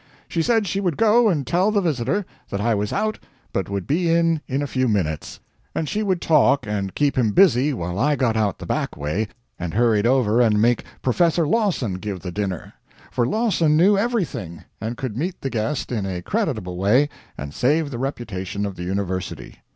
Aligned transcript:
She 0.27 0.41
said 0.41 0.65
she 0.65 0.81
would 0.81 0.97
go 0.97 1.29
and 1.29 1.45
tell 1.45 1.69
the 1.69 1.79
visitor 1.79 2.25
that 2.49 2.59
I 2.59 2.73
was 2.73 2.91
out 2.91 3.19
but 3.53 3.69
would 3.69 3.85
be 3.85 4.09
in 4.09 4.41
in 4.47 4.63
a 4.63 4.65
few 4.65 4.87
minutes; 4.87 5.39
and 5.75 5.87
she 5.87 6.01
would 6.01 6.19
talk, 6.19 6.65
and 6.65 6.95
keep 6.95 7.15
him 7.15 7.33
busy 7.33 7.71
while 7.71 7.99
I 7.99 8.15
got 8.15 8.35
out 8.35 8.57
the 8.57 8.65
back 8.65 8.97
way 8.97 9.27
and 9.59 9.75
hurried 9.75 10.07
over 10.07 10.41
and 10.41 10.59
make 10.59 10.85
Professor 11.03 11.47
Lawson 11.47 11.99
give 11.99 12.21
the 12.21 12.31
dinner. 12.31 12.73
For 13.11 13.27
Lawson 13.27 13.77
knew 13.77 13.95
everything, 13.95 14.63
and 14.81 14.97
could 14.97 15.15
meet 15.15 15.39
the 15.41 15.51
guest 15.51 15.91
in 15.91 16.07
a 16.07 16.23
creditable 16.23 16.77
way 16.77 17.07
and 17.37 17.53
save 17.53 17.91
the 17.91 17.99
reputation 17.99 18.65
of 18.65 18.77
the 18.77 18.83
University. 18.85 19.59